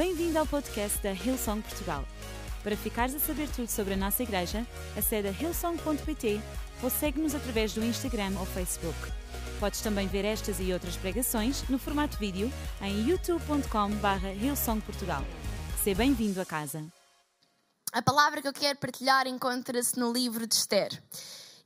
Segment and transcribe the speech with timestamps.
[0.00, 2.06] Bem-vindo ao podcast da Hillsong Portugal.
[2.62, 6.40] Para ficares a saber tudo sobre a nossa igreja, acede a hillsong.pt
[6.82, 8.96] ou segue-nos através do Instagram ou Facebook.
[9.60, 12.50] Podes também ver estas e outras pregações no formato vídeo
[12.80, 15.22] em youtube.com.br hillsongportugal.
[15.84, 16.82] Seja bem-vindo a casa.
[17.92, 20.98] A palavra que eu quero partilhar encontra-se no livro de Esther.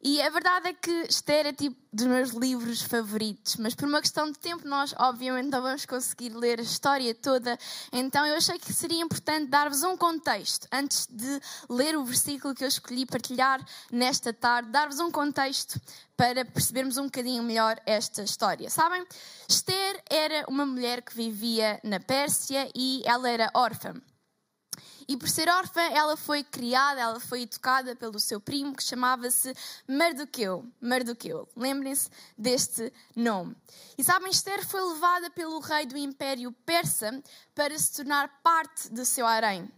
[0.06, 4.02] E a verdade é que Esther é tipo dos meus livros favoritos, mas por uma
[4.02, 7.58] questão de tempo nós obviamente não vamos conseguir ler a história toda,
[7.90, 12.62] então eu achei que seria importante dar-vos um contexto, antes de ler o versículo que
[12.62, 15.80] eu escolhi partilhar nesta tarde, dar-vos um contexto
[16.14, 18.68] para percebermos um bocadinho melhor esta história.
[18.68, 19.06] Sabem,
[19.48, 23.94] Esther era uma mulher que vivia na Pérsia e ela era órfã.
[25.08, 29.54] E por ser órfã, ela foi criada, ela foi educada pelo seu primo, que chamava-se
[29.86, 30.64] Mardoqueu.
[30.80, 31.48] Mardoqueu.
[31.56, 33.56] Lembrem-se deste nome.
[33.98, 37.22] E sabem, Esther foi levada pelo rei do Império Persa
[37.54, 39.70] para se tornar parte do seu harém.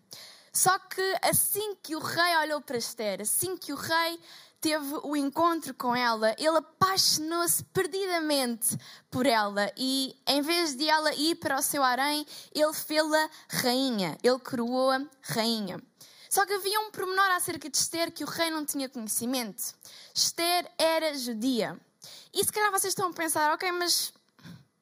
[0.53, 4.19] Só que assim que o rei olhou para Esther, assim que o rei
[4.61, 8.77] teve o encontro com ela, ele apaixonou-se perdidamente
[9.11, 14.17] por ela e, em vez de ela ir para o seu harém, ele fê-la rainha,
[14.23, 15.81] ele coroou-a rainha.
[16.29, 19.75] Só que havia um pormenor acerca de Esther que o rei não tinha conhecimento.
[20.15, 21.81] Esther era judia.
[22.33, 24.13] E se calhar vocês estão a pensar, ok, mas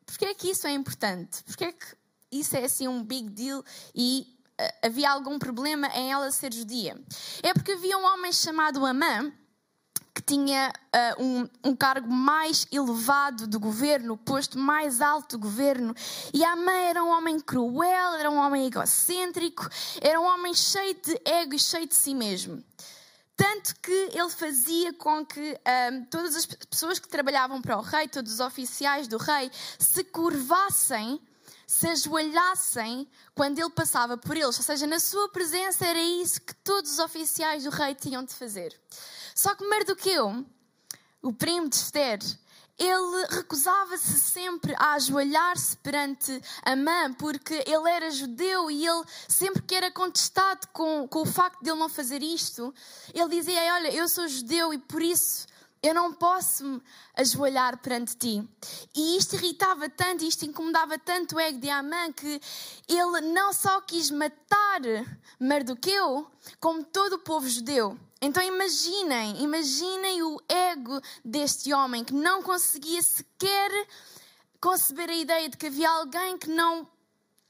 [0.06, 1.44] porquê é que isso é importante?
[1.44, 1.86] Porquê é que
[2.32, 3.64] isso é assim um big deal
[3.94, 4.26] e
[4.60, 7.00] uh, havia algum problema em ela ser judia?
[7.42, 9.32] É porque havia um homem chamado Amã,
[10.14, 10.72] que tinha
[11.18, 15.92] uh, um, um, cargo mais elevado do governo, o posto mais alto do governo.
[16.32, 19.68] E a mãe era um homem cruel, era um homem egocêntrico,
[20.00, 22.62] era um homem cheio de ego e cheio de si mesmo.
[23.36, 27.80] Tanto que ele fazia com que um, ah, todas as pessoas que trabalhavam para o
[27.80, 31.20] rei, todos os oficiais do rei, se curvassem,
[31.66, 34.56] se ajoelhassem quando ele passava por eles.
[34.56, 38.32] Ou seja, na sua presença era isso que todos os oficiais do rei tinham de
[38.32, 38.72] fazer.
[39.34, 40.46] Só que Mardoqueu,
[41.20, 42.20] o primo de Esther,
[42.78, 49.74] ele recusava-se sempre a ajoelhar-se perante Amã, porque ele era judeu e ele, sempre que
[49.74, 52.74] era contestado com, com o facto de ele não fazer isto,
[53.12, 55.46] ele dizia: Olha, eu sou judeu e por isso
[55.84, 56.82] eu não posso me
[57.14, 58.48] ajoelhar perante ti.
[58.94, 62.40] E isto irritava tanto, isto incomodava tanto o ego de Amã que
[62.88, 64.80] ele não só quis matar
[65.38, 66.26] Mardoqueu,
[66.58, 67.98] como todo o povo judeu.
[68.24, 73.70] Então imaginem, imaginem o ego deste homem que não conseguia sequer
[74.58, 76.88] conceber a ideia de que havia alguém que não,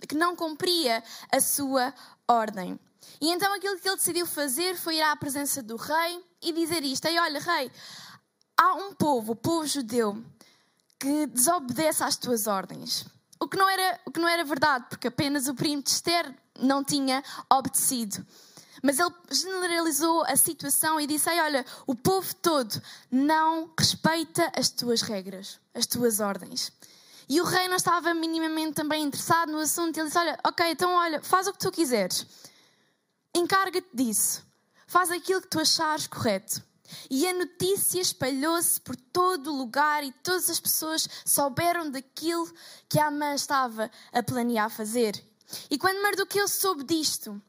[0.08, 1.94] que não cumpria a sua
[2.26, 2.76] ordem.
[3.20, 6.82] E então aquilo que ele decidiu fazer foi ir à presença do rei e dizer
[6.82, 7.70] isto: Ei, olha, rei,
[8.60, 10.20] há um povo, o povo judeu,
[10.98, 13.06] que desobedece às tuas ordens.
[13.38, 16.34] O que não era, o que não era verdade, porque apenas o primo de Esther
[16.58, 18.26] não tinha obedecido.
[18.84, 25.00] Mas ele generalizou a situação e disse: Olha, o povo todo não respeita as tuas
[25.00, 26.70] regras, as tuas ordens.
[27.26, 29.96] E o rei não estava minimamente também interessado no assunto.
[29.96, 32.26] Ele disse: Olha, ok, então olha, faz o que tu quiseres.
[33.34, 34.44] Encarga-te disso.
[34.86, 36.62] Faz aquilo que tu achares correto.
[37.08, 42.52] E a notícia espalhou-se por todo o lugar e todas as pessoas souberam daquilo
[42.86, 45.24] que a mãe estava a planear fazer.
[45.70, 47.40] E quando Mardoqueu soube disto,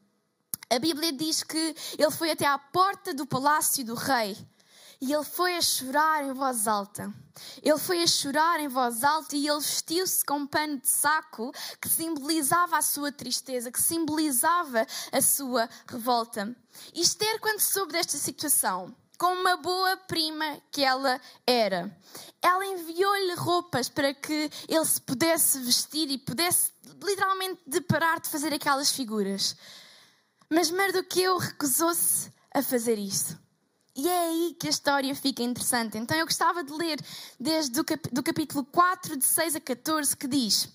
[0.70, 4.36] a Bíblia diz que ele foi até à porta do palácio do rei
[5.00, 7.12] e ele foi a chorar em voz alta.
[7.62, 11.52] Ele foi a chorar em voz alta e ele vestiu-se com um pano de saco
[11.80, 16.54] que simbolizava a sua tristeza, que simbolizava a sua revolta.
[16.94, 21.94] E Esther, quando soube desta situação, com uma boa prima que ela era,
[22.42, 26.70] ela enviou-lhe roupas para que ele se pudesse vestir e pudesse
[27.02, 29.56] literalmente deparar de fazer aquelas figuras.
[30.48, 33.38] Mas Mardoqueu recusou-se a fazer isso.
[33.96, 35.96] E é aí que a história fica interessante.
[35.96, 36.98] Então eu gostava de ler
[37.40, 40.68] desde o capítulo 4, de 6 a 14, que diz: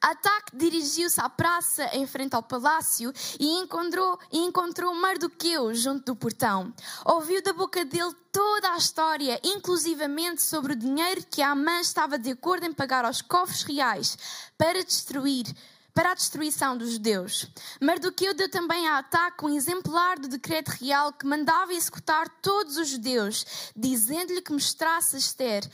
[0.00, 6.16] Ataque dirigiu-se à praça em frente ao palácio e encontrou, e encontrou Mardoqueu junto do
[6.16, 6.72] portão.
[7.04, 12.18] Ouviu da boca dele toda a história, inclusivamente sobre o dinheiro que a Amã estava
[12.18, 14.18] de acordo em pagar aos cofres reais
[14.58, 15.46] para destruir
[15.96, 17.48] para a destruição dos judeus.
[17.80, 22.88] Mardoqueu deu também a ataque um exemplar do decreto real que mandava executar todos os
[22.88, 25.66] judeus, dizendo-lhe que mostrasse Esther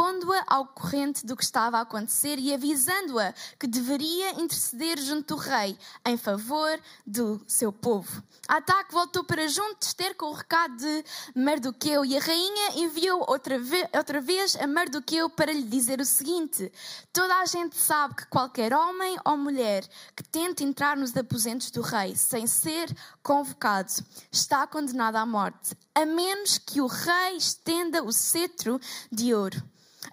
[0.00, 5.36] pondo-a ao corrente do que estava a acontecer e avisando-a que deveria interceder junto do
[5.38, 5.76] rei
[6.06, 8.22] em favor do seu povo.
[8.48, 11.04] Ataque voltou para junto de com o recado de
[11.34, 16.04] Mardoqueu e a rainha enviou outra vez, outra vez a Mardoqueu para lhe dizer o
[16.06, 16.72] seguinte:
[17.12, 19.86] Toda a gente sabe que qualquer homem ou mulher
[20.16, 22.90] que tente entrar nos aposentos do rei sem ser
[23.22, 23.92] convocado
[24.32, 28.80] está condenado à morte, a menos que o rei estenda o cetro
[29.12, 29.62] de ouro.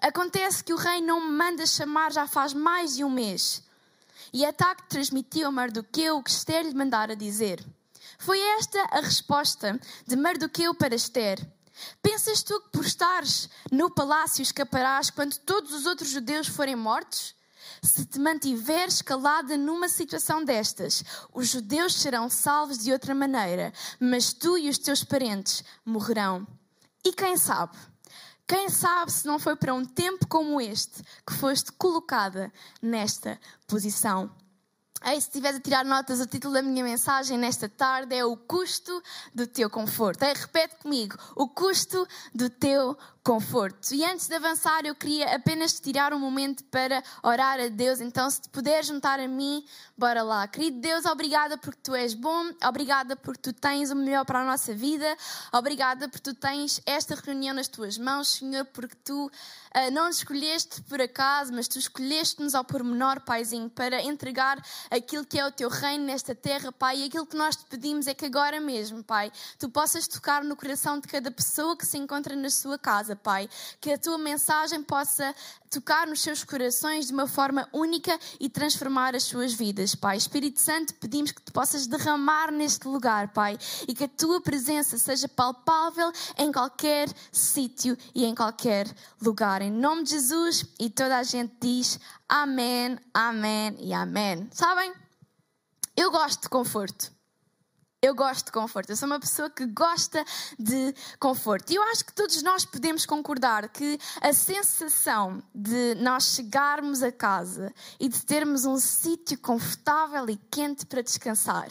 [0.00, 3.62] Acontece que o rei não me manda chamar já faz mais de um mês.
[4.32, 7.64] E Ataque transmitiu a Mardoqueu o que Esther lhe mandara dizer.
[8.18, 11.38] Foi esta a resposta de Mardoqueu para Esther.
[12.02, 17.34] Pensas tu que por estares no palácio escaparás quando todos os outros judeus forem mortos?
[17.82, 24.32] Se te mantiveres calada numa situação destas, os judeus serão salvos de outra maneira, mas
[24.32, 26.46] tu e os teus parentes morrerão.
[27.04, 27.76] E quem sabe?
[28.48, 32.50] Quem sabe se não foi para um tempo como este que foste colocada
[32.80, 34.34] nesta posição?
[35.04, 38.38] Ei, se estiveres a tirar notas, o título da minha mensagem nesta tarde é O
[38.38, 39.02] Custo
[39.34, 40.22] do Teu Conforto.
[40.22, 42.96] Ei, repete comigo: O Custo do Teu
[43.28, 43.92] Conforto.
[43.92, 48.00] E antes de avançar, eu queria apenas tirar um momento para orar a Deus.
[48.00, 49.62] Então, se te puder juntar a mim,
[49.98, 50.48] bora lá.
[50.48, 54.44] Querido Deus, obrigada porque tu és bom, obrigada porque tu tens o melhor para a
[54.46, 55.14] nossa vida,
[55.52, 60.16] obrigada porque tu tens esta reunião nas tuas mãos, Senhor, porque tu uh, não nos
[60.18, 64.58] escolheste por acaso, mas tu escolheste-nos ao pormenor, Paizinho, para entregar
[64.90, 67.00] aquilo que é o teu reino nesta terra, Pai.
[67.00, 70.56] E aquilo que nós te pedimos é que agora mesmo, Pai, tu possas tocar no
[70.56, 73.48] coração de cada pessoa que se encontra na sua casa, Pai.
[73.80, 75.34] Que a tua mensagem possa
[75.70, 80.16] tocar nos seus corações de uma forma única e transformar as suas vidas, Pai.
[80.16, 84.96] Espírito Santo, pedimos que tu possas derramar neste lugar, Pai, e que a tua presença
[84.96, 88.86] seja palpável em qualquer sítio e em qualquer
[89.20, 89.60] lugar.
[89.60, 94.48] Em nome de Jesus, e toda a gente diz amém, amém e amém.
[94.52, 94.92] Sabem?
[95.96, 97.17] Eu gosto de conforto.
[98.00, 98.90] Eu gosto de conforto.
[98.90, 100.24] Eu sou uma pessoa que gosta
[100.56, 101.72] de conforto.
[101.72, 107.10] E eu acho que todos nós podemos concordar que a sensação de nós chegarmos a
[107.10, 111.68] casa e de termos um sítio confortável e quente para descansar,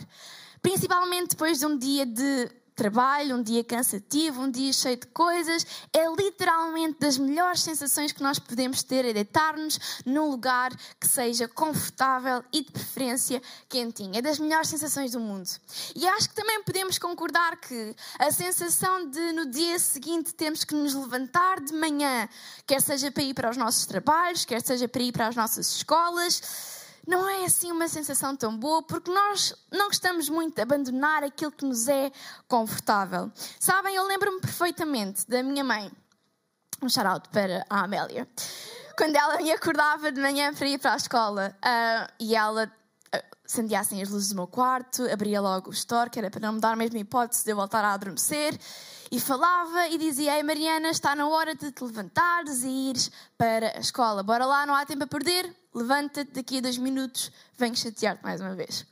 [0.61, 5.65] principalmente depois de um dia de trabalho, um dia cansativo, um dia cheio de coisas,
[5.91, 11.47] é literalmente das melhores sensações que nós podemos ter, é deitar-nos num lugar que seja
[11.47, 14.15] confortável e de preferência quentinho.
[14.15, 15.49] É das melhores sensações do mundo.
[15.95, 20.75] E acho que também podemos concordar que a sensação de no dia seguinte temos que
[20.75, 22.29] nos levantar de manhã,
[22.67, 25.67] quer seja para ir para os nossos trabalhos, quer seja para ir para as nossas
[25.67, 31.23] escolas, não é assim uma sensação tão boa, porque nós não gostamos muito de abandonar
[31.23, 32.11] aquilo que nos é
[32.49, 33.31] confortável.
[33.57, 35.89] Sabem, eu lembro-me perfeitamente da minha mãe,
[36.81, 38.27] um shout para a Amélia,
[38.97, 43.35] quando ela me acordava de manhã para ir para a escola uh, e ela uh,
[43.45, 46.53] acendia assim as luzes do meu quarto, abria logo o store, que era para não
[46.53, 48.59] me dar a mesma hipótese de eu voltar a adormecer,
[49.11, 53.77] e falava e dizia: Ei Mariana, está na hora de te levantares e ires para
[53.77, 54.23] a escola.
[54.23, 58.41] Bora lá, não há tempo a perder levanta-te, daqui a dois minutos venho chatear-te mais
[58.41, 58.85] uma vez.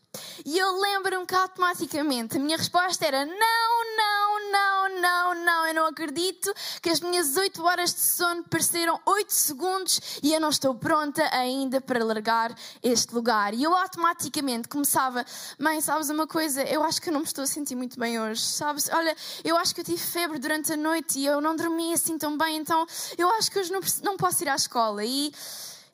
[0.46, 4.15] E eu lembro-me que automaticamente a minha resposta era: não, não,
[4.56, 9.34] não, não, não, eu não acredito que as minhas oito horas de sono pareceram oito
[9.34, 13.54] segundos e eu não estou pronta ainda para largar este lugar.
[13.54, 15.26] E eu automaticamente começava:
[15.60, 16.64] mãe, sabes uma coisa?
[16.64, 18.90] Eu acho que eu não me estou a sentir muito bem hoje, sabes?
[18.92, 22.18] Olha, eu acho que eu tive febre durante a noite e eu não dormi assim
[22.18, 22.86] tão bem, então
[23.18, 25.04] eu acho que hoje não, não posso ir à escola.
[25.04, 25.34] E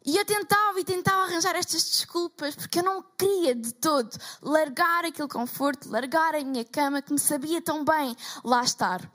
[0.03, 4.09] e eu tentava e tentava arranjar estas desculpas porque eu não queria de todo
[4.41, 9.11] largar aquele conforto, largar a minha cama que me sabia tão bem lá estar.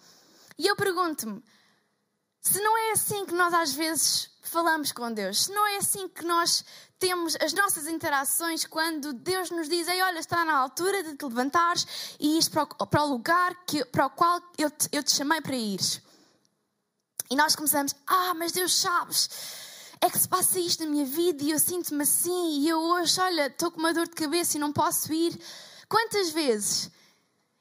[0.56, 1.42] E eu pergunto-me:
[2.40, 6.08] se não é assim que nós às vezes falamos com Deus, se não é assim
[6.08, 6.64] que nós
[7.00, 11.24] temos as nossas interações quando Deus nos diz: Ei, olha, está na altura de te
[11.24, 15.02] levantares e ir para o, para o lugar que, para o qual eu te, eu
[15.02, 15.80] te chamei para ir.
[17.28, 19.65] E nós começamos: Ah, mas Deus sabes
[20.06, 23.20] é que se passa isto na minha vida e eu sinto-me assim e eu hoje,
[23.20, 25.36] olha, estou com uma dor de cabeça e não posso ir.
[25.88, 26.88] Quantas vezes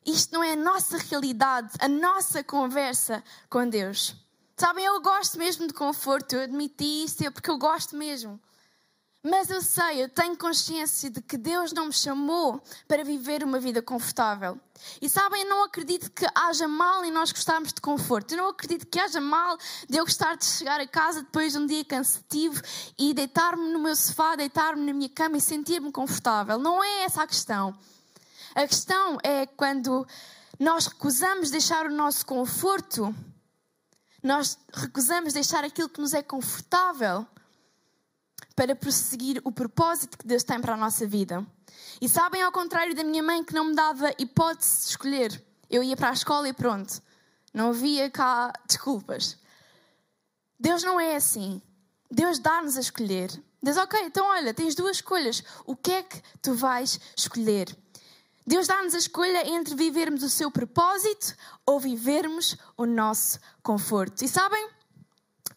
[0.06, 4.16] isto não é a nossa realidade, a nossa conversa com Deus?
[4.56, 8.40] Sabem, eu gosto mesmo de conforto, eu admiti isso é porque eu gosto mesmo.
[9.28, 13.60] Mas eu sei, eu tenho consciência de que Deus não me chamou para viver uma
[13.60, 14.56] vida confortável.
[15.02, 18.34] E sabem, eu não acredito que haja mal em nós gostarmos de conforto.
[18.34, 19.58] Eu não acredito que haja mal
[19.90, 22.62] de eu gostar de chegar a casa depois de um dia cansativo
[23.00, 26.60] e deitar-me no meu sofá, deitar-me na minha cama e sentir-me confortável.
[26.60, 27.76] Não é essa a questão.
[28.54, 30.06] A questão é quando
[30.60, 33.12] nós recusamos deixar o nosso conforto
[34.22, 37.28] nós recusamos deixar aquilo que nos é confortável
[38.56, 41.46] para prosseguir o propósito que Deus tem para a nossa vida.
[42.02, 45.84] E sabem, ao contrário da minha mãe, que não me dava hipótese de escolher, eu
[45.84, 47.02] ia para a escola e pronto.
[47.54, 49.38] Não havia cá desculpas.
[50.60, 51.62] Deus não é assim.
[52.10, 53.32] Deus dá-nos a escolher.
[53.62, 55.44] Diz, ok, então olha, tens duas escolhas.
[55.66, 57.76] O que é que tu vais escolher?
[58.46, 61.36] Deus dá-nos a escolha entre vivermos o seu propósito
[61.66, 64.24] ou vivermos o nosso conforto.
[64.24, 64.70] E sabem?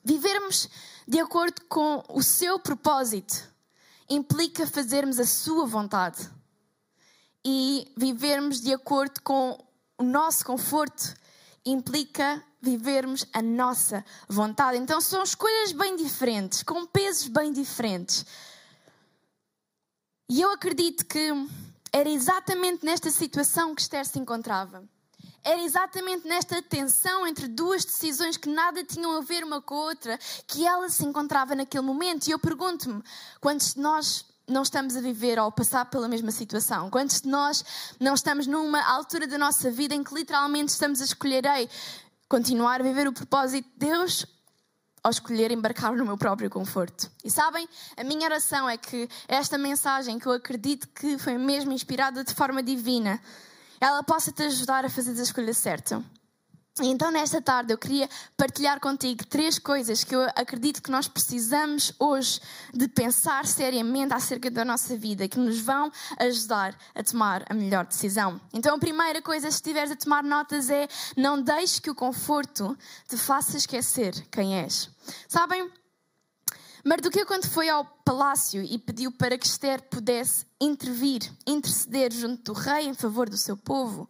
[0.03, 0.69] Vivermos
[1.09, 3.43] de acordo com o seu propósito
[4.11, 6.29] implica fazermos a sua vontade.
[7.43, 9.59] E vivermos de acordo com
[9.97, 11.15] o nosso conforto
[11.65, 14.77] implica vivermos a nossa vontade.
[14.77, 18.27] Então são escolhas bem diferentes, com pesos bem diferentes.
[20.29, 21.31] E eu acredito que
[21.91, 24.87] era exatamente nesta situação que Esther se encontrava.
[25.49, 29.85] Era exatamente nesta tensão entre duas decisões que nada tinham a ver uma com a
[29.85, 32.27] outra que ela se encontrava naquele momento.
[32.27, 33.03] E eu pergunto-me:
[33.41, 36.91] quantos de nós não estamos a viver ou a passar pela mesma situação?
[36.91, 37.65] Quantos de nós
[37.99, 41.67] não estamos numa altura da nossa vida em que literalmente estamos a escolher, ei,
[42.29, 44.27] continuar a viver o propósito de Deus
[45.03, 47.11] ou escolher embarcar no meu próprio conforto.
[47.25, 51.73] E sabem, a minha oração é que esta mensagem, que eu acredito que foi mesmo
[51.73, 53.19] inspirada de forma divina,
[53.81, 56.05] ela possa te ajudar a fazer a escolha certa.
[56.81, 61.93] Então, nesta tarde, eu queria partilhar contigo três coisas que eu acredito que nós precisamos
[61.99, 62.41] hoje
[62.73, 67.85] de pensar seriamente acerca da nossa vida, que nos vão ajudar a tomar a melhor
[67.85, 68.41] decisão.
[68.53, 72.79] Então, a primeira coisa, se estiveres a tomar notas, é não deixes que o conforto
[73.09, 74.89] te faça esquecer quem és.
[75.27, 75.69] Sabem?
[76.85, 82.59] Mardoqueu, quando foi ao palácio e pediu para que Esther pudesse intervir, interceder junto do
[82.59, 84.09] rei em favor do seu povo,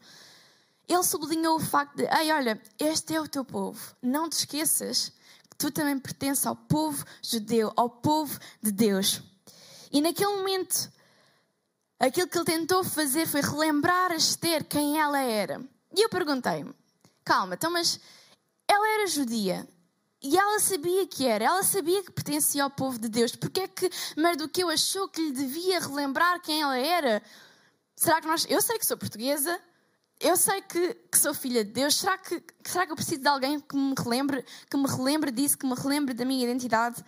[0.87, 3.97] ele sublinhou o facto de: ei, olha, este é o teu povo.
[4.03, 5.13] Não te esqueças
[5.51, 9.23] que tu também pertences ao povo judeu, ao povo de Deus.
[9.91, 10.91] E naquele momento,
[11.99, 15.63] aquilo que ele tentou fazer foi relembrar a Esther quem ela era.
[15.95, 16.75] E eu perguntei-me:
[17.25, 17.99] calma, então, mas
[18.67, 19.67] ela era judia.
[20.21, 23.37] E ela sabia que era, ela sabia que pertencia ao povo de Deus.
[23.37, 27.23] Porque é que Mardoqueu achou que lhe devia relembrar quem ela era?
[27.95, 28.47] Será que nós.
[28.49, 29.61] Eu sei que sou portuguesa,
[30.21, 31.95] eu sei que, que, sou filha de Deus.
[31.95, 35.57] Será que, será que eu preciso de alguém que me relembre, que me relembre disso,
[35.57, 37.05] que me relembre da minha identidade?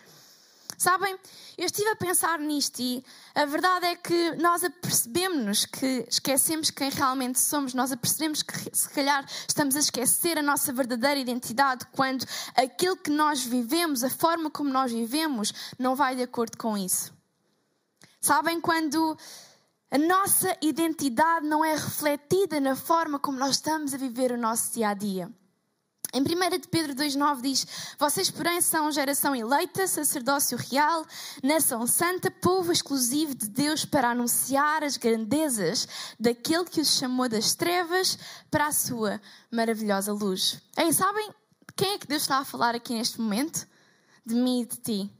[0.80, 1.14] Sabem,
[1.58, 6.88] eu estive a pensar nisto e a verdade é que nós apercebemos-nos que esquecemos quem
[6.88, 12.24] realmente somos, nós apercebemos que se calhar estamos a esquecer a nossa verdadeira identidade quando
[12.56, 17.12] aquilo que nós vivemos, a forma como nós vivemos, não vai de acordo com isso.
[18.18, 19.18] Sabem, quando
[19.90, 24.72] a nossa identidade não é refletida na forma como nós estamos a viver o nosso
[24.72, 25.30] dia a dia.
[26.12, 31.06] Em 1 de Pedro 2,9 diz: Vocês, porém, são geração eleita, sacerdócio real,
[31.42, 35.86] nação santa, povo exclusivo de Deus para anunciar as grandezas
[36.18, 38.18] daquele que os chamou das trevas
[38.50, 39.20] para a sua
[39.52, 40.60] maravilhosa luz.
[40.76, 41.30] Ei, sabem
[41.76, 43.66] quem é que Deus está a falar aqui neste momento?
[44.26, 45.10] De mim e de ti.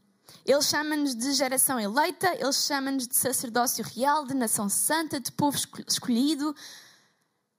[0.45, 5.57] Ele chama-nos de geração eleita, ele chama-nos de sacerdócio real, de nação santa, de povo
[5.87, 6.55] escolhido.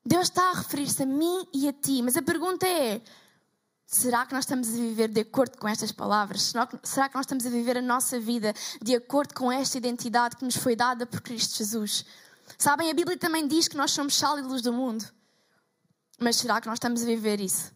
[0.06, 3.02] Deus está a referir-se a mim e a ti, mas a pergunta é:
[3.92, 6.54] será que nós estamos a viver de acordo com estas palavras?
[6.84, 10.46] Será que nós estamos a viver a nossa vida de acordo com esta identidade que
[10.46, 12.06] nos foi dada por Cristo Jesus?
[12.58, 15.06] Sabem, a Bíblia também diz que nós somos sal e luz do mundo.
[16.18, 17.72] Mas será que nós estamos a viver isso?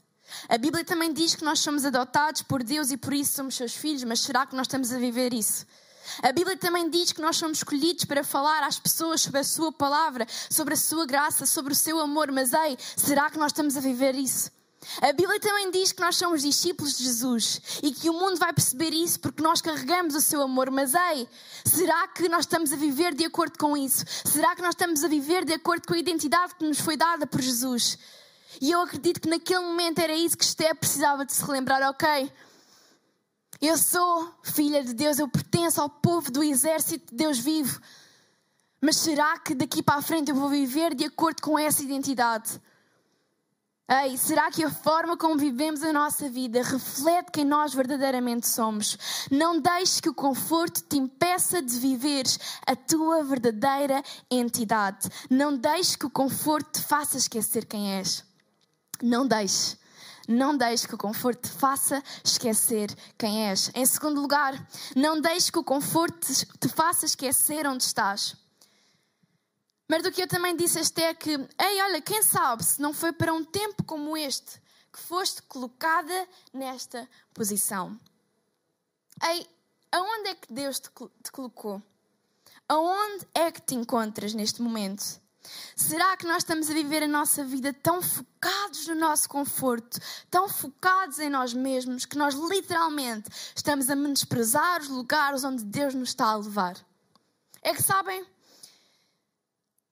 [0.48, 3.76] A Bíblia também diz que nós somos adotados por Deus e por isso somos seus
[3.76, 5.66] filhos, mas será que nós estamos a viver isso?
[6.22, 9.72] A Bíblia também diz que nós somos escolhidos para falar às pessoas sobre a Sua
[9.72, 13.76] palavra, sobre a Sua graça, sobre o Seu amor, mas ei, será que nós estamos
[13.76, 14.55] a viver isso?
[15.02, 18.54] A Bíblia também diz que nós somos discípulos de Jesus e que o mundo vai
[18.54, 20.70] perceber isso porque nós carregamos o seu amor.
[20.72, 21.28] Mas ei,
[21.66, 24.06] será que nós estamos a viver de acordo com isso?
[24.26, 27.28] Será que nós estamos a viver de acordo com a identidade que nos foi dada
[27.28, 27.98] por Jesus?
[28.62, 32.32] E eu acredito que naquele momento era isso que Esther precisava de se relembrar, ok?
[33.62, 37.82] Eu sou filha de Deus, eu pertenço ao povo do exército de Deus vivo.
[38.82, 42.62] Mas será que daqui para a frente eu vou viver de acordo com essa identidade?
[43.88, 48.98] Ei, será que a forma como vivemos a nossa vida reflete quem nós verdadeiramente somos?
[49.30, 54.02] Não deixes que o conforto te impeça de viveres a tua verdadeira
[54.32, 55.08] entidade.
[55.30, 58.26] Não deixes que o conforto te faça esquecer quem és.
[59.04, 59.78] Não deixe.
[60.28, 63.70] Não deixe que o conforto te faça esquecer quem és.
[63.76, 66.28] Em segundo lugar, não deixe que o conforto
[66.60, 68.36] te faça esquecer onde estás.
[69.88, 72.94] Mas do que eu também disse a Esté que, ei, olha, quem sabe se não
[72.94, 74.60] foi para um tempo como este
[74.92, 78.00] que foste colocada nesta posição.
[79.22, 79.48] Ei,
[79.92, 80.90] aonde é que Deus te,
[81.22, 81.84] te colocou?
[82.68, 85.22] Aonde é que te encontras neste momento?
[85.76, 90.00] Será que nós estamos a viver a nossa vida tão focados no nosso conforto,
[90.32, 95.94] tão focados em nós mesmos, que nós literalmente estamos a menosprezar os lugares onde Deus
[95.94, 96.76] nos está a levar?
[97.62, 98.26] É que sabem,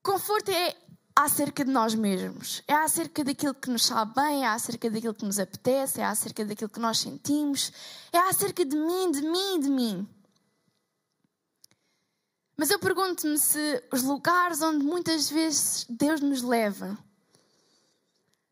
[0.04, 0.76] conforto é
[1.16, 5.26] acerca de nós mesmos, é acerca daquilo que nos sabe bem, é acerca daquilo que
[5.26, 7.72] nos apetece, é acerca daquilo que nós sentimos,
[8.12, 10.10] é acerca de mim, de mim, de mim.
[12.58, 16.98] Mas eu pergunto-me se os lugares onde muitas vezes Deus nos leva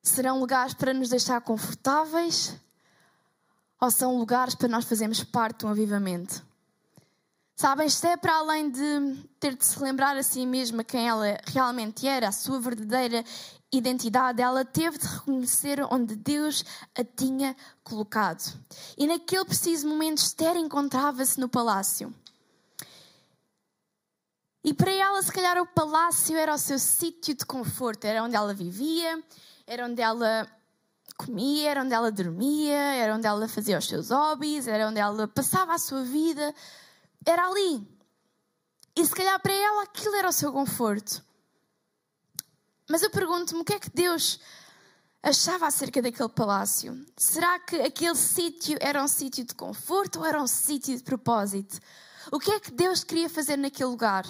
[0.02, 2.56] serão lugares para nos deixar confortáveis
[3.80, 6.51] ou são lugares para nós fazermos parte de um avivamento.
[7.62, 11.38] Sabem, isto é para além de ter de se lembrar a si mesma quem ela
[11.46, 13.24] realmente era, a sua verdadeira
[13.72, 16.66] identidade, ela teve de reconhecer onde Deus
[16.98, 18.42] a tinha colocado.
[18.98, 22.12] E naquele preciso momento, Esther encontrava-se no palácio.
[24.64, 28.36] E para ela, se calhar, o palácio era o seu sítio de conforto, era onde
[28.36, 29.24] ela vivia,
[29.68, 30.48] era onde ela
[31.16, 35.28] comia, era onde ela dormia, era onde ela fazia os seus hobbies, era onde ela
[35.28, 36.56] passava a sua vida.
[37.26, 37.88] Era ali.
[38.96, 41.24] E se calhar para ela aquilo era o seu conforto.
[42.90, 44.40] Mas eu pergunto-me o que é que Deus
[45.24, 47.06] achava acerca daquele palácio?
[47.16, 51.80] Será que aquele sítio era um sítio de conforto ou era um sítio de propósito?
[52.32, 54.26] O que é que Deus queria fazer naquele lugar?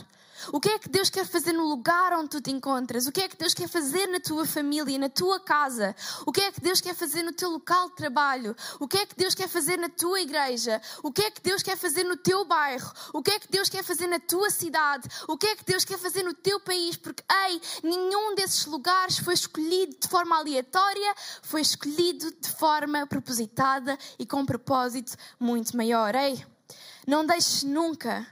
[0.52, 3.06] O que é que Deus quer fazer no lugar onde tu te encontras?
[3.06, 5.96] O que é que Deus quer fazer na tua família, na tua casa?
[6.26, 8.56] O que é que Deus quer fazer no teu local de trabalho?
[8.80, 10.82] O que é que Deus quer fazer na tua igreja?
[11.04, 12.92] O que é que Deus quer fazer no teu bairro?
[13.14, 15.08] O que é que Deus quer fazer na tua cidade?
[15.28, 16.98] O que é que Deus quer fazer no teu país?
[16.98, 23.98] Porque, ei, nenhum desses lugares foi escolhido de forma aleatória, foi escolhido de forma propositada
[24.18, 26.16] e com um propósito muito maior.
[26.16, 26.44] Ei,
[27.08, 28.28] não deixes nunca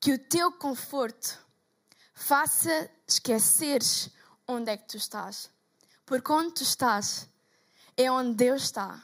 [0.00, 1.38] que o teu conforto
[2.14, 4.10] faça esqueceres
[4.46, 5.50] onde é que tu estás.
[6.04, 7.28] Porque onde tu estás
[7.96, 9.02] é onde Deus está.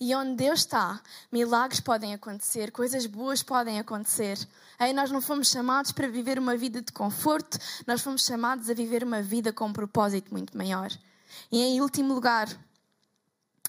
[0.00, 4.36] E onde Deus está, milagres podem acontecer, coisas boas podem acontecer.
[4.78, 8.74] Aí nós não fomos chamados para viver uma vida de conforto, nós fomos chamados a
[8.74, 10.90] viver uma vida com um propósito muito maior.
[11.50, 12.48] E em último lugar,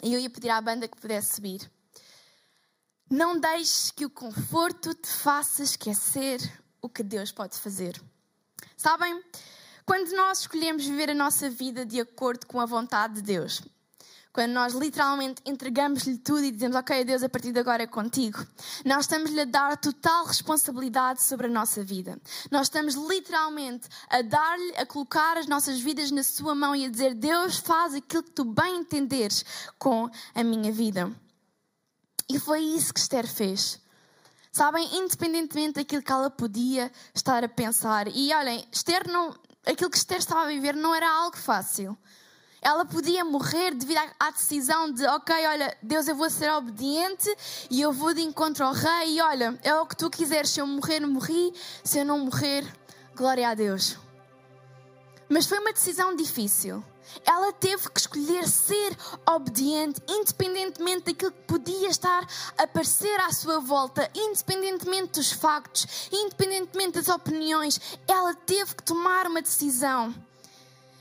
[0.01, 1.71] eu ia pedir à banda que pudesse subir.
[3.09, 6.41] Não deixes que o conforto te faça esquecer
[6.85, 8.01] o que Deus pode fazer.
[8.77, 9.21] Sabem,
[9.85, 13.61] quando nós escolhemos viver a nossa vida de acordo com a vontade de Deus,
[14.35, 18.45] quando nós literalmente entregamos-lhe tudo e dizemos, ok, Deus, a partir de agora é contigo,
[18.83, 22.19] nós estamos-lhe a dar total responsabilidade sobre a nossa vida.
[22.51, 26.89] Nós estamos literalmente a dar-lhe, a colocar as nossas vidas na sua mão e a
[26.89, 29.45] dizer, Deus, faz aquilo que tu bem entenderes
[29.79, 31.09] com a minha vida.
[32.29, 33.79] E foi isso que Esther fez.
[34.55, 38.07] Sabem, independentemente daquilo que ela podia estar a pensar.
[38.07, 41.97] E olhem, Esther não, aquilo que Esther estava a viver não era algo fácil.
[42.61, 47.35] Ela podia morrer devido à decisão de, ok, olha, Deus, eu vou ser obediente
[47.69, 50.51] e eu vou de encontro ao rei e olha, é o que tu quiseres.
[50.51, 51.53] Se eu morrer, morri.
[51.83, 52.65] Se eu não morrer,
[53.13, 53.97] glória a Deus.
[55.27, 56.81] Mas foi uma decisão difícil.
[57.25, 63.59] Ela teve que escolher ser obediente, independentemente daquilo que podia estar a aparecer à sua
[63.59, 67.79] volta, independentemente dos factos, independentemente das opiniões.
[68.07, 70.13] Ela teve que tomar uma decisão.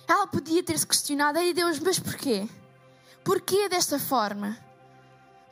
[0.07, 2.49] Ela podia ter-se questionado: Ei Deus, mas porquê?
[3.25, 4.59] Porquê desta forma?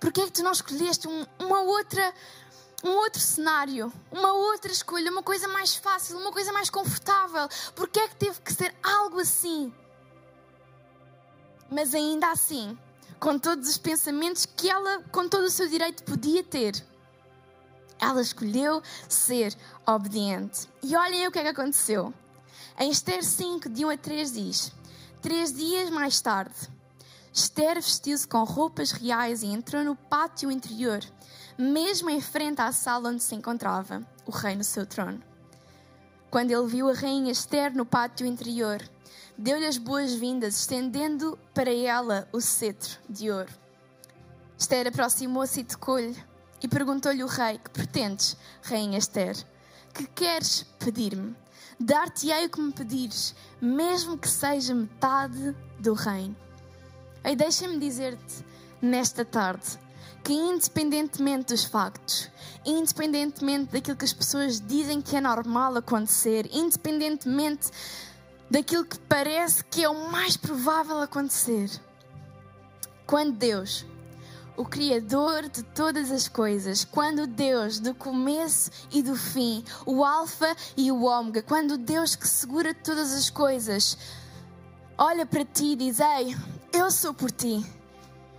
[0.01, 2.12] Porquê é que tu não escolheste um, uma outra
[2.85, 7.49] um outro cenário, uma outra escolha, uma coisa mais fácil, uma coisa mais confortável.
[7.77, 9.73] Porquê é que teve que ser algo assim?
[11.73, 12.77] Mas ainda assim,
[13.19, 16.75] com todos os pensamentos que ela, com todo o seu direito, podia ter,
[17.99, 19.57] ela escolheu ser
[19.87, 20.69] obediente.
[20.83, 22.13] E olhem o que é que aconteceu.
[22.79, 24.73] Em Esther 5, de 1 a 3 diz:
[25.21, 26.55] Três dias mais tarde,
[27.33, 31.03] Esther vestiu-se com roupas reais e entrou no pátio interior
[31.59, 35.23] mesmo em frente à sala onde se encontrava o rei no seu trono.
[36.31, 38.81] Quando ele viu a rainha Esther no pátio interior,
[39.37, 43.53] deu-lhe as boas-vindas, estendendo para ela o cetro de ouro.
[44.59, 46.16] Esther aproximou-se e tocou-lhe
[46.62, 49.37] e perguntou-lhe o rei: Que pretendes, rainha Esther?
[49.92, 51.35] Que queres pedir-me?
[51.79, 56.37] Dar-te-ei o que me pedires, mesmo que seja metade do reino.
[57.25, 58.45] E deixa-me dizer-te,
[58.81, 59.79] nesta tarde,
[60.23, 62.31] que, independentemente dos factos,
[62.64, 67.68] independentemente daquilo que as pessoas dizem que é normal acontecer, independentemente
[68.53, 71.71] daquilo que parece que é o mais provável acontecer,
[73.07, 73.87] Quando Deus,
[74.59, 80.55] o Criador de todas as coisas, quando Deus, do começo e do fim, o Alfa
[80.77, 83.97] e o Ômega, quando Deus que segura todas as coisas,
[84.99, 86.37] olha para ti e diz: Ei,
[86.75, 87.65] eu sou por ti.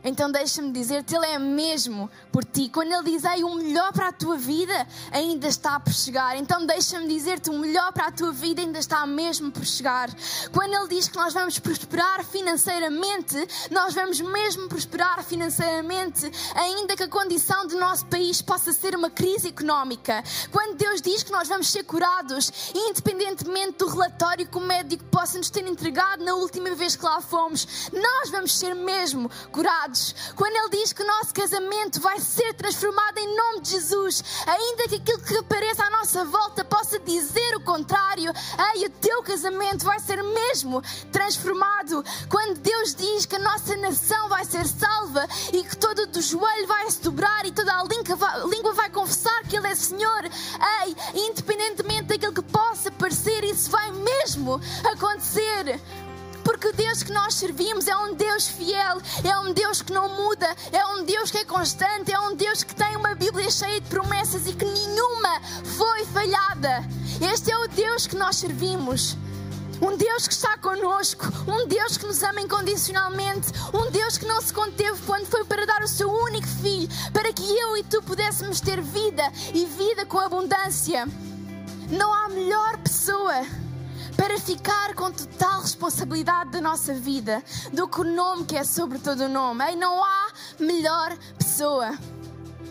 [0.03, 2.67] Então deixa-me dizer-te, Ele é mesmo por ti.
[2.67, 6.35] Quando Ele diz, Ei, o melhor para a tua vida ainda está por chegar.
[6.35, 10.09] Então deixa-me dizer-te, o melhor para a tua vida ainda está mesmo por chegar.
[10.51, 17.03] Quando Ele diz que nós vamos prosperar financeiramente, nós vamos mesmo prosperar financeiramente, ainda que
[17.03, 20.21] a condição do nosso país possa ser uma crise económica.
[20.51, 25.37] Quando Deus diz que nós vamos ser curados, independentemente do relatório que o médico possa
[25.37, 29.92] nos ter entregado na última vez que lá fomos, nós vamos ser mesmo curados
[30.35, 34.87] quando Ele diz que o nosso casamento vai ser transformado em nome de Jesus, ainda
[34.87, 38.31] que aquilo que apareça à nossa volta possa dizer o contrário,
[38.75, 42.03] ei, o teu casamento vai ser mesmo transformado.
[42.29, 46.67] Quando Deus diz que a nossa nação vai ser salva e que todo o joelho
[46.67, 52.03] vai se dobrar e toda a língua vai confessar que Ele é Senhor, ei, independentemente
[52.03, 55.79] daquilo que possa parecer, isso vai mesmo acontecer.
[56.53, 60.07] Porque o Deus que nós servimos é um Deus fiel, é um Deus que não
[60.07, 63.81] muda, é um Deus que é constante, é um Deus que tem uma Bíblia cheia
[63.81, 66.87] de promessas e que nenhuma foi falhada.
[67.33, 69.17] Este é o Deus que nós servimos.
[69.81, 74.39] Um Deus que está conosco, um Deus que nos ama incondicionalmente, um Deus que não
[74.39, 77.99] se conteve quando foi para dar o seu único filho, para que eu e tu
[78.03, 79.23] pudéssemos ter vida
[79.55, 81.07] e vida com abundância.
[81.89, 83.62] Não há melhor pessoa
[84.15, 88.99] para ficar com total responsabilidade da nossa vida do que o nome que é sobre
[88.99, 89.75] todo o nome.
[89.75, 91.97] Não há melhor pessoa,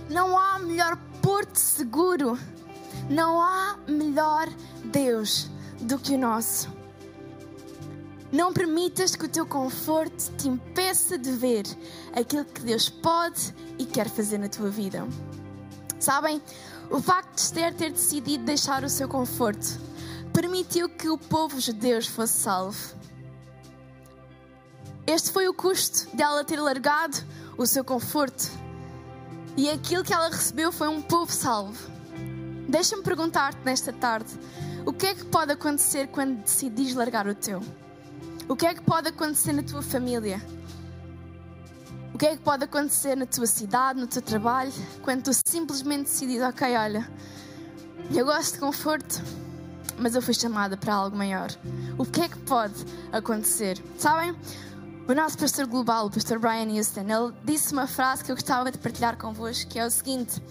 [0.09, 2.39] não há melhor porto seguro,
[3.09, 4.49] não há melhor
[4.85, 5.49] Deus
[5.81, 6.69] do que o nosso.
[8.31, 11.65] Não permitas que o teu conforto te impeça de ver
[12.15, 15.07] aquilo que Deus pode e quer fazer na tua vida.
[16.01, 16.43] Sabem,
[16.91, 19.79] o facto de Esther ter decidido deixar o seu conforto
[20.43, 22.97] permitiu que o povo judeu fosse salvo.
[25.07, 27.17] Este foi o custo dela ter largado
[27.57, 28.51] o seu conforto.
[29.57, 31.89] E aquilo que ela recebeu foi um povo salvo.
[32.69, 34.37] Deixa-me perguntar-te nesta tarde:
[34.85, 37.63] o que é que pode acontecer quando decidis largar o teu?
[38.49, 40.45] O que é que pode acontecer na tua família?
[42.13, 46.11] O que é que pode acontecer na tua cidade, no teu trabalho, quando tu simplesmente
[46.11, 47.09] decides, ok, olha,
[48.13, 49.23] eu gosto de conforto,
[50.03, 51.49] mas eu fui chamada para algo maior.
[51.97, 52.75] O que é que pode
[53.13, 53.81] acontecer?
[53.97, 54.37] Sabem?
[55.09, 58.71] O nosso pastor global, o pastor Brian Houston, ele disse uma frase que eu gostava
[58.71, 60.43] de partilhar convosco, que é o seguinte: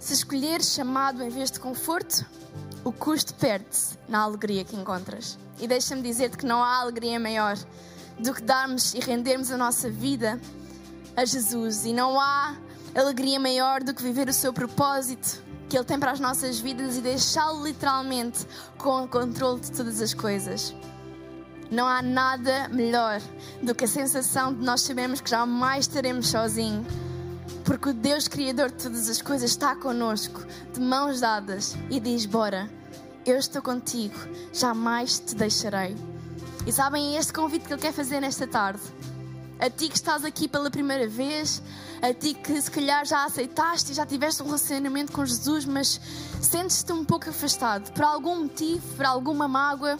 [0.00, 2.26] Se escolheres chamado em vez de conforto,
[2.84, 5.38] o custo perde-se na alegria que encontras.
[5.60, 7.56] E deixa-me dizer-te que não há alegria maior
[8.18, 10.40] do que darmos e rendermos a nossa vida
[11.16, 11.84] a Jesus.
[11.84, 12.56] E não há
[12.94, 15.43] alegria maior do que viver o seu propósito
[15.74, 18.46] que Ele tem para as nossas vidas e deixá-lo literalmente
[18.78, 20.72] com o controle de todas as coisas.
[21.68, 23.20] Não há nada melhor
[23.60, 26.86] do que a sensação de nós sabermos que jamais estaremos sozinhos,
[27.64, 32.24] porque o Deus Criador de todas as coisas está conosco, de mãos dadas, e diz:
[32.24, 32.70] Bora,
[33.26, 34.14] eu estou contigo,
[34.52, 35.96] jamais te deixarei.
[36.64, 38.80] E sabem, é este convite que Ele quer fazer nesta tarde
[39.58, 41.62] a ti que estás aqui pela primeira vez,
[42.02, 46.00] a ti que se calhar já aceitaste e já tiveste um relacionamento com Jesus, mas
[46.40, 49.98] sentes-te um pouco afastado por algum motivo, por alguma mágoa,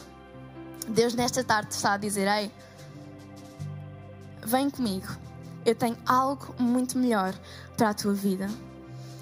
[0.88, 2.50] Deus nesta tarde está a dizer: Ei,
[4.44, 5.08] vem comigo,
[5.64, 7.34] eu tenho algo muito melhor
[7.76, 8.48] para a tua vida.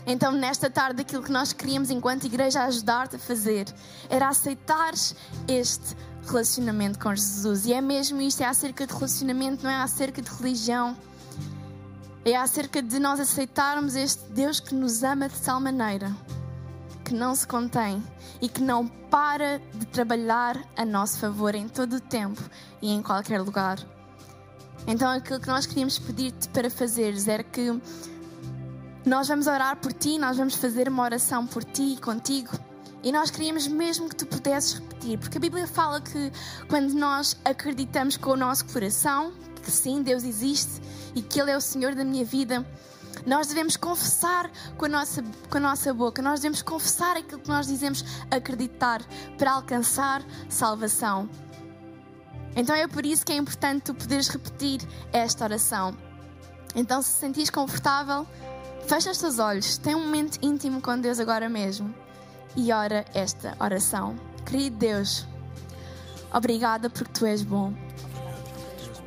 [0.05, 3.67] Então, nesta tarde, aquilo que nós queríamos enquanto igreja ajudar-te a fazer
[4.11, 4.93] era aceitar
[5.47, 7.67] este relacionamento com Jesus.
[7.67, 10.97] E é mesmo isto: é acerca de relacionamento, não é acerca de religião.
[12.25, 16.15] É acerca de nós aceitarmos este Deus que nos ama de tal maneira
[17.13, 18.03] que não se contém
[18.41, 22.41] e que não para de trabalhar a nosso favor em todo o tempo
[22.81, 23.79] e em qualquer lugar.
[24.87, 27.79] Então, aquilo que nós queríamos pedir-te para fazeres era que
[29.05, 32.51] nós vamos orar por ti, nós vamos fazer uma oração por ti e contigo.
[33.03, 36.33] E nós queríamos mesmo que tu pudesses repetir, porque a Bíblia fala que
[36.69, 40.81] quando nós acreditamos com o nosso coração que sim, Deus existe
[41.15, 42.67] e que Ele é o Senhor da minha vida,
[43.27, 47.49] nós devemos confessar com a nossa, com a nossa boca, nós devemos confessar aquilo que
[47.49, 49.03] nós dizemos acreditar
[49.37, 51.29] para alcançar salvação.
[52.55, 54.81] Então é por isso que é importante tu poderes repetir
[55.13, 55.97] esta oração.
[56.75, 58.27] Então, se sentires confortável,
[58.87, 62.02] fecha os teus olhos, tem um momento íntimo com Deus agora mesmo
[62.57, 64.17] e ora esta oração.
[64.45, 65.27] Querido Deus,
[66.33, 67.73] obrigada porque tu és bom.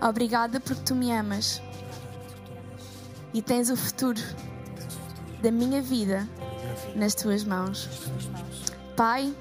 [0.02, 1.62] Obrigada porque tu me amas.
[3.34, 4.22] e tens o futuro
[5.44, 6.26] da minha vida
[6.96, 7.90] nas tuas mãos.
[8.96, 9.36] Pai,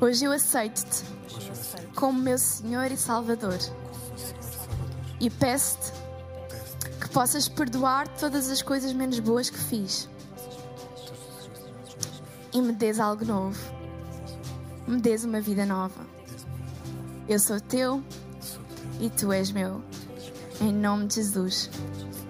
[0.00, 1.04] hoje eu aceito-te
[1.94, 3.58] como meu Senhor e Salvador
[5.20, 5.92] e peço-te
[7.00, 10.08] que possas perdoar todas as coisas menos boas que fiz
[12.54, 13.58] e me des algo novo,
[14.86, 16.00] me des uma vida nova.
[17.28, 18.00] Eu sou teu
[19.00, 19.82] e tu és meu.
[20.60, 21.68] Em nome de Jesus.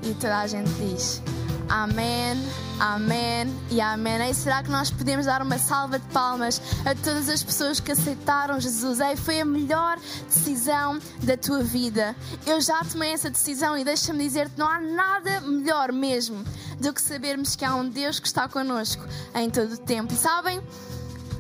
[0.03, 1.23] E toda a gente diz:
[1.69, 2.37] Amém,
[2.79, 4.31] Amém e Amém.
[4.31, 7.93] E será que nós podemos dar uma salva de palmas a todas as pessoas que
[7.93, 9.01] aceitaram Jesus?
[9.01, 12.15] Ei, foi a melhor decisão da tua vida.
[12.47, 16.45] Eu já tomei essa decisão e deixa-me dizer-te: não há nada melhor mesmo
[16.81, 20.13] do que sabermos que há um Deus que está connosco em todo o tempo.
[20.13, 20.63] E sabem?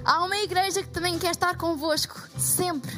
[0.04, 2.92] Há uma igreja que também quer estar convosco sempre.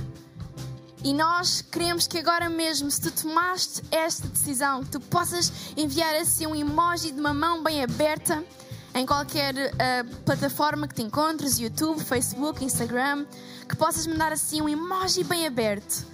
[1.06, 6.12] E nós queremos que agora mesmo, se tu tomaste esta decisão, que tu possas enviar
[6.16, 8.44] assim um emoji de uma mão bem aberta
[8.92, 13.24] em qualquer uh, plataforma que te encontres, YouTube, Facebook, Instagram,
[13.68, 16.04] que possas mandar assim um emoji bem aberto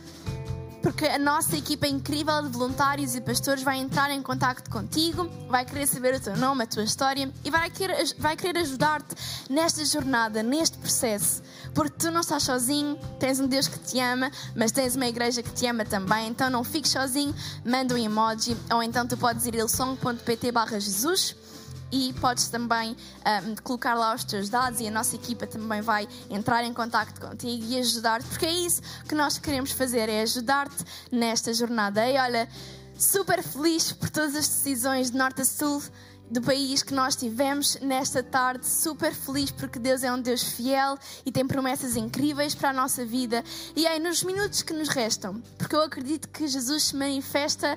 [0.83, 5.65] porque a nossa equipa incrível de voluntários e pastores vai entrar em contato contigo, vai
[5.65, 9.15] querer saber o teu nome, a tua história e vai querer, vai querer ajudar-te
[9.49, 11.43] nesta jornada, neste processo.
[11.73, 15.43] Porque tu não estás sozinho, tens um Deus que te ama, mas tens uma igreja
[15.43, 19.47] que te ama também, então não fiques sozinho, manda um emoji ou então tu podes
[19.47, 21.37] ir a ilsong.pt barra Jesus
[21.93, 22.97] e podes também
[23.47, 27.21] um, colocar lá os teus dados e a nossa equipa também vai entrar em contato
[27.21, 32.09] contigo e ajudar-te, porque é isso que nós queremos fazer, é ajudar-te nesta jornada.
[32.09, 32.49] E olha,
[32.97, 35.83] super feliz por todas as decisões de norte a sul
[36.31, 40.97] do país que nós tivemos nesta tarde, super feliz porque Deus é um Deus fiel
[41.27, 43.45] e tem promessas incríveis para a nossa vida.
[43.77, 47.77] E aí, nos minutos que nos restam, porque eu acredito que Jesus se manifesta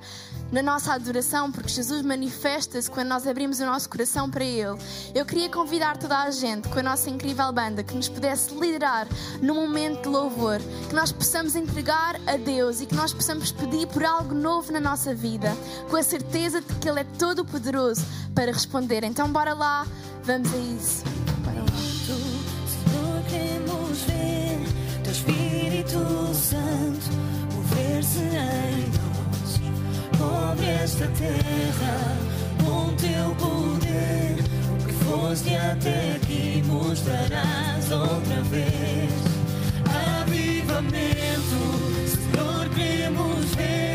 [0.51, 4.77] na nossa adoração, porque Jesus manifesta-se quando nós abrimos o nosso coração para Ele.
[5.13, 9.08] Eu queria convidar toda a gente, com a nossa incrível banda, que nos pudesse liderar
[9.41, 13.88] num momento de louvor, que nós possamos entregar a Deus e que nós possamos pedir
[13.88, 15.51] por algo novo na nossa vida,
[15.89, 18.03] com a certeza de que Ele é todo-poderoso
[18.36, 19.04] para responder.
[19.04, 19.88] Então, bora lá,
[20.24, 21.04] vamos a isso.
[21.43, 21.65] Bora lá.
[22.06, 24.60] Senhor, queremos ver
[25.04, 27.10] Teu Espírito Santo
[27.54, 29.60] mover-se em nós,
[30.17, 32.17] sobre esta terra,
[32.63, 34.43] com Teu poder.
[34.74, 39.13] O que foste até aqui mostrarás outra vez.
[40.21, 41.60] Avivamento,
[42.06, 43.94] Senhor, queremos ver